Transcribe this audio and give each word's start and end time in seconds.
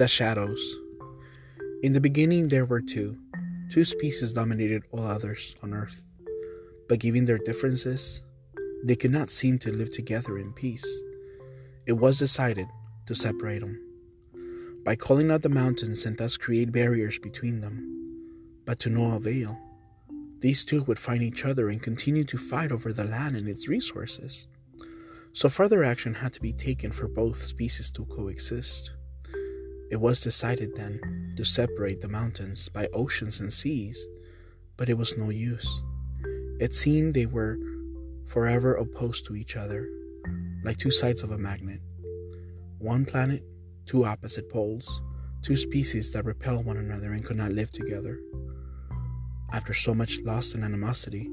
The 0.00 0.08
shadows. 0.08 0.78
In 1.82 1.92
the 1.92 2.00
beginning, 2.00 2.48
there 2.48 2.64
were 2.64 2.80
two. 2.80 3.18
Two 3.68 3.84
species 3.84 4.32
dominated 4.32 4.82
all 4.92 5.06
others 5.06 5.54
on 5.62 5.74
Earth. 5.74 6.02
But 6.88 7.00
given 7.00 7.26
their 7.26 7.36
differences, 7.36 8.22
they 8.82 8.96
could 8.96 9.10
not 9.10 9.28
seem 9.28 9.58
to 9.58 9.70
live 9.70 9.92
together 9.92 10.38
in 10.38 10.54
peace. 10.54 10.86
It 11.84 11.92
was 11.92 12.18
decided 12.18 12.66
to 13.08 13.14
separate 13.14 13.58
them 13.58 13.78
by 14.86 14.96
calling 14.96 15.30
out 15.30 15.42
the 15.42 15.50
mountains 15.50 16.06
and 16.06 16.16
thus 16.16 16.38
create 16.38 16.72
barriers 16.72 17.18
between 17.18 17.60
them. 17.60 18.56
But 18.64 18.78
to 18.78 18.88
no 18.88 19.16
avail. 19.16 19.60
These 20.38 20.64
two 20.64 20.82
would 20.84 20.98
find 20.98 21.22
each 21.22 21.44
other 21.44 21.68
and 21.68 21.82
continue 21.82 22.24
to 22.24 22.38
fight 22.38 22.72
over 22.72 22.94
the 22.94 23.04
land 23.04 23.36
and 23.36 23.46
its 23.46 23.68
resources. 23.68 24.46
So 25.34 25.50
further 25.50 25.84
action 25.84 26.14
had 26.14 26.32
to 26.32 26.40
be 26.40 26.54
taken 26.54 26.90
for 26.90 27.06
both 27.06 27.36
species 27.36 27.92
to 27.92 28.06
coexist. 28.06 28.94
It 29.90 30.00
was 30.00 30.20
decided 30.20 30.76
then 30.76 31.32
to 31.34 31.44
separate 31.44 32.00
the 32.00 32.06
mountains 32.06 32.68
by 32.68 32.86
oceans 32.92 33.40
and 33.40 33.52
seas, 33.52 34.06
but 34.76 34.88
it 34.88 34.96
was 34.96 35.18
no 35.18 35.30
use. 35.30 35.82
It 36.60 36.76
seemed 36.76 37.12
they 37.12 37.26
were 37.26 37.58
forever 38.26 38.76
opposed 38.76 39.26
to 39.26 39.34
each 39.34 39.56
other, 39.56 39.88
like 40.62 40.76
two 40.76 40.92
sides 40.92 41.24
of 41.24 41.32
a 41.32 41.38
magnet. 41.38 41.80
One 42.78 43.04
planet, 43.04 43.42
two 43.84 44.04
opposite 44.04 44.48
poles, 44.48 45.02
two 45.42 45.56
species 45.56 46.12
that 46.12 46.24
repel 46.24 46.62
one 46.62 46.76
another 46.76 47.12
and 47.12 47.24
could 47.24 47.38
not 47.38 47.50
live 47.50 47.70
together. 47.70 48.20
After 49.52 49.74
so 49.74 49.92
much 49.92 50.20
loss 50.20 50.54
and 50.54 50.62
animosity, 50.62 51.28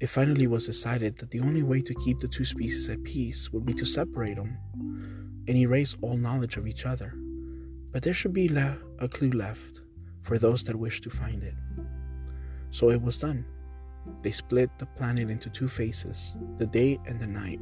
it 0.00 0.08
finally 0.08 0.48
was 0.48 0.66
decided 0.66 1.18
that 1.18 1.30
the 1.30 1.40
only 1.40 1.62
way 1.62 1.82
to 1.82 1.94
keep 1.94 2.18
the 2.18 2.26
two 2.26 2.44
species 2.44 2.88
at 2.88 3.04
peace 3.04 3.52
would 3.52 3.64
be 3.64 3.74
to 3.74 3.86
separate 3.86 4.36
them 4.38 4.58
and 5.46 5.56
erase 5.56 5.96
all 6.00 6.16
knowledge 6.16 6.56
of 6.56 6.66
each 6.66 6.84
other 6.84 7.14
but 7.92 8.02
there 8.02 8.14
should 8.14 8.32
be 8.32 8.48
a 8.98 9.08
clue 9.08 9.30
left 9.30 9.82
for 10.22 10.38
those 10.38 10.64
that 10.64 10.76
wish 10.76 11.00
to 11.00 11.10
find 11.10 11.42
it. 11.42 11.54
So 12.70 12.90
it 12.90 13.02
was 13.02 13.18
done. 13.18 13.44
They 14.22 14.30
split 14.30 14.70
the 14.78 14.86
planet 14.86 15.30
into 15.30 15.50
two 15.50 15.68
phases, 15.68 16.36
the 16.56 16.66
day 16.66 16.98
and 17.06 17.20
the 17.20 17.26
night. 17.26 17.60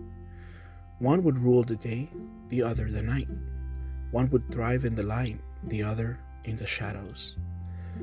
One 0.99 1.23
would 1.23 1.39
rule 1.39 1.63
the 1.63 1.77
day, 1.77 2.11
the 2.49 2.63
other 2.63 2.91
the 2.91 3.03
night. 3.03 3.29
One 4.11 4.31
would 4.31 4.51
thrive 4.51 4.85
in 4.85 4.95
the 4.95 5.03
light, 5.03 5.41
the 5.65 5.83
other 5.83 6.19
in 6.45 6.57
the 6.57 6.67
shadows. 6.67 7.37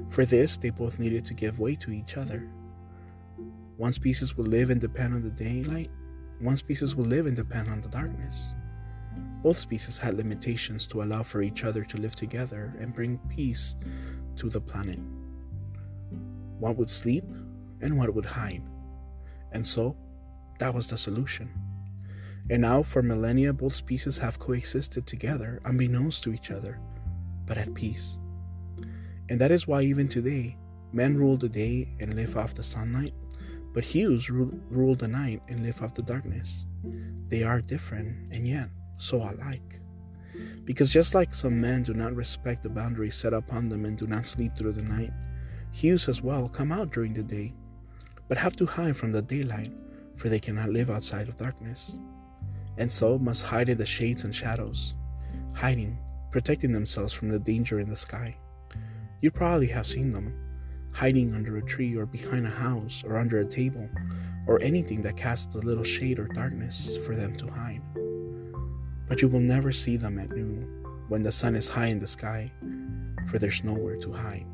For 0.09 0.25
this, 0.25 0.57
they 0.57 0.69
both 0.69 0.99
needed 0.99 1.25
to 1.25 1.33
give 1.33 1.59
way 1.59 1.75
to 1.75 1.91
each 1.91 2.17
other. 2.17 2.49
One 3.77 3.91
species 3.91 4.35
would 4.37 4.47
live 4.47 4.69
and 4.69 4.79
depend 4.79 5.13
on 5.13 5.21
the 5.21 5.29
daylight, 5.29 5.89
one 6.39 6.57
species 6.57 6.95
would 6.95 7.07
live 7.07 7.27
and 7.27 7.35
depend 7.35 7.69
on 7.69 7.81
the 7.81 7.87
darkness. 7.87 8.53
Both 9.45 9.57
species 9.57 9.99
had 9.99 10.15
limitations 10.15 10.87
to 10.87 11.03
allow 11.03 11.21
for 11.21 11.43
each 11.43 11.63
other 11.63 11.83
to 11.83 11.97
live 11.97 12.15
together 12.15 12.73
and 12.79 12.91
bring 12.91 13.19
peace 13.29 13.75
to 14.37 14.49
the 14.49 14.59
planet. 14.59 14.97
One 16.57 16.75
would 16.77 16.89
sleep 16.89 17.25
and 17.79 17.95
one 17.95 18.11
would 18.11 18.25
hide. 18.25 18.63
And 19.51 19.63
so, 19.63 19.95
that 20.57 20.73
was 20.73 20.87
the 20.87 20.97
solution. 20.97 21.51
And 22.49 22.63
now, 22.63 22.81
for 22.81 23.03
millennia, 23.03 23.53
both 23.53 23.75
species 23.75 24.17
have 24.17 24.39
coexisted 24.39 25.05
together, 25.05 25.61
unbeknownst 25.63 26.23
to 26.23 26.33
each 26.33 26.49
other, 26.49 26.79
but 27.45 27.59
at 27.59 27.75
peace. 27.75 28.17
And 29.29 29.39
that 29.39 29.51
is 29.51 29.67
why, 29.67 29.83
even 29.83 30.07
today, 30.07 30.57
men 30.91 31.15
rule 31.15 31.37
the 31.37 31.49
day 31.49 31.87
and 31.99 32.15
live 32.15 32.35
off 32.35 32.55
the 32.55 32.63
sunlight, 32.63 33.13
but 33.75 33.83
hues 33.83 34.31
rule 34.31 34.95
the 34.95 35.07
night 35.07 35.43
and 35.49 35.61
live 35.61 35.83
off 35.83 35.93
the 35.93 36.01
darkness. 36.01 36.65
They 37.27 37.43
are 37.43 37.61
different, 37.61 38.33
and 38.33 38.47
yet 38.47 38.71
so 38.97 39.17
alike. 39.17 39.81
Because 40.65 40.91
just 40.91 41.13
like 41.13 41.33
some 41.33 41.61
men 41.61 41.83
do 41.83 41.93
not 41.93 42.15
respect 42.15 42.63
the 42.63 42.69
boundaries 42.69 43.15
set 43.15 43.33
upon 43.33 43.69
them 43.69 43.85
and 43.85 43.97
do 43.97 44.07
not 44.07 44.25
sleep 44.25 44.55
through 44.55 44.73
the 44.73 44.83
night, 44.83 45.13
hues 45.71 46.09
as 46.09 46.21
well 46.21 46.49
come 46.49 46.71
out 46.71 46.91
during 46.91 47.13
the 47.13 47.23
day, 47.23 47.53
but 48.27 48.37
have 48.37 48.55
to 48.55 48.65
hide 48.65 48.97
from 48.97 49.11
the 49.11 49.21
daylight, 49.21 49.71
for 50.15 50.29
they 50.29 50.39
cannot 50.39 50.69
live 50.69 50.89
outside 50.89 51.27
of 51.27 51.35
darkness, 51.35 51.99
and 52.77 52.91
so 52.91 53.17
must 53.19 53.43
hide 53.43 53.69
in 53.69 53.77
the 53.77 53.85
shades 53.85 54.23
and 54.23 54.33
shadows, 54.33 54.95
hiding, 55.53 55.97
protecting 56.31 56.71
themselves 56.71 57.13
from 57.13 57.29
the 57.29 57.39
danger 57.39 57.79
in 57.79 57.87
the 57.87 57.95
sky. 57.95 58.35
You 59.21 59.31
probably 59.31 59.67
have 59.67 59.87
seen 59.87 60.09
them, 60.09 60.33
hiding 60.91 61.33
under 61.33 61.57
a 61.57 61.65
tree 61.65 61.95
or 61.95 62.05
behind 62.05 62.45
a 62.47 62.49
house 62.49 63.03
or 63.05 63.17
under 63.17 63.39
a 63.39 63.45
table, 63.45 63.87
or 64.47 64.61
anything 64.61 65.01
that 65.01 65.17
casts 65.17 65.55
a 65.55 65.59
little 65.59 65.83
shade 65.83 66.19
or 66.19 66.27
darkness 66.27 66.97
for 67.05 67.15
them 67.15 67.35
to 67.35 67.47
hide 67.47 67.81
but 69.07 69.21
you 69.21 69.27
will 69.27 69.39
never 69.39 69.71
see 69.71 69.97
them 69.97 70.19
at 70.19 70.31
noon 70.31 70.83
when 71.07 71.21
the 71.21 71.31
sun 71.31 71.55
is 71.55 71.67
high 71.67 71.87
in 71.87 71.99
the 71.99 72.07
sky, 72.07 72.51
for 73.29 73.37
there's 73.39 73.63
nowhere 73.63 73.97
to 73.97 74.11
hide. 74.11 74.45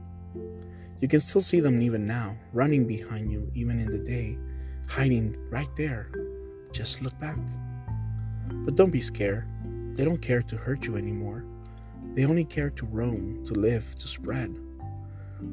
You 1.00 1.08
can 1.08 1.20
still 1.20 1.42
see 1.42 1.60
them 1.60 1.82
even 1.82 2.06
now, 2.06 2.38
running 2.54 2.86
behind 2.86 3.32
you, 3.32 3.50
even 3.56 3.80
in 3.80 3.90
the 3.90 4.00
day, 4.00 4.38
hiding 4.88 5.36
right 5.50 5.74
there. 5.76 6.12
Just 6.72 7.02
look 7.02 7.18
back. 7.20 7.40
But 8.66 8.76
don't 8.76 8.92
be 8.92 9.02
scared. 9.02 9.48
They 9.96 10.06
don't 10.06 10.22
care 10.22 10.42
to 10.42 10.58
hurt 10.58 10.86
you 10.86 10.98
anymore. 10.98 11.44
They 12.14 12.26
only 12.26 12.46
care 12.46 12.70
to 12.70 12.86
roam, 12.86 13.44
to 13.46 13.54
live, 13.54 13.96
to 13.96 14.08
spread. 14.08 14.60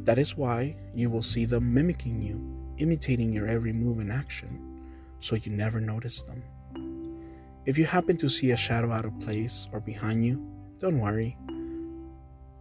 That 0.04 0.18
is 0.18 0.36
why 0.36 0.76
you 0.94 1.08
will 1.08 1.22
see 1.22 1.44
them 1.44 1.72
mimicking 1.72 2.20
you, 2.20 2.74
imitating 2.78 3.32
your 3.32 3.46
every 3.46 3.72
move 3.72 4.00
and 4.00 4.12
action, 4.12 4.82
so 5.20 5.36
you 5.36 5.52
never 5.52 5.80
notice 5.80 6.22
them. 6.22 6.42
If 7.68 7.76
you 7.76 7.84
happen 7.84 8.16
to 8.16 8.30
see 8.30 8.52
a 8.52 8.56
shadow 8.56 8.90
out 8.92 9.04
of 9.04 9.20
place 9.20 9.66
or 9.74 9.80
behind 9.80 10.24
you, 10.24 10.42
don't 10.78 11.00
worry. 11.00 11.36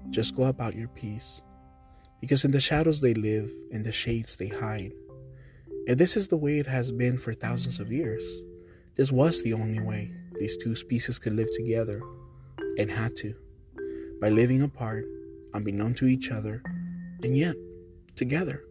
Just 0.09 0.35
go 0.35 0.47
about 0.47 0.75
your 0.75 0.89
peace. 0.89 1.41
Because 2.19 2.43
in 2.43 2.51
the 2.51 2.59
shadows 2.59 2.99
they 2.99 3.13
live, 3.13 3.49
in 3.71 3.83
the 3.83 3.93
shades 3.93 4.35
they 4.35 4.49
hide. 4.49 4.91
And 5.87 5.97
this 5.97 6.17
is 6.17 6.27
the 6.27 6.35
way 6.35 6.59
it 6.59 6.65
has 6.65 6.91
been 6.91 7.17
for 7.17 7.31
thousands 7.31 7.79
of 7.79 7.89
years. 7.89 8.41
This 8.97 9.09
was 9.09 9.41
the 9.43 9.53
only 9.53 9.79
way 9.79 10.11
these 10.39 10.57
two 10.57 10.75
species 10.75 11.19
could 11.19 11.31
live 11.31 11.55
together, 11.55 12.01
and 12.77 12.91
had 12.91 13.15
to, 13.15 13.33
by 14.19 14.27
living 14.27 14.61
apart, 14.61 15.05
unbeknown 15.53 15.93
to 15.93 16.07
each 16.07 16.31
other, 16.31 16.61
and 17.23 17.37
yet 17.37 17.55
together. 18.17 18.61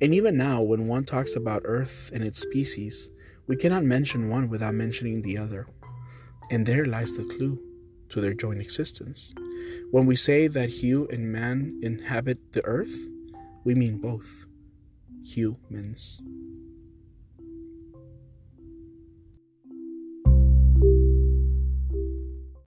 And 0.00 0.14
even 0.14 0.38
now, 0.38 0.62
when 0.62 0.88
one 0.88 1.04
talks 1.04 1.36
about 1.36 1.60
Earth 1.66 2.10
and 2.14 2.24
its 2.24 2.38
species, 2.38 3.10
we 3.50 3.56
cannot 3.56 3.82
mention 3.82 4.30
one 4.30 4.48
without 4.48 4.74
mentioning 4.74 5.22
the 5.22 5.36
other. 5.36 5.66
And 6.52 6.64
there 6.64 6.84
lies 6.84 7.16
the 7.16 7.24
clue 7.24 7.60
to 8.10 8.20
their 8.20 8.32
joint 8.32 8.60
existence. 8.60 9.34
When 9.90 10.06
we 10.06 10.14
say 10.14 10.46
that 10.46 10.68
Hue 10.68 11.08
and 11.08 11.32
man 11.32 11.80
inhabit 11.82 12.52
the 12.52 12.64
earth, 12.64 12.96
we 13.64 13.74
mean 13.74 13.98
both 13.98 14.46
humans. 15.24 16.22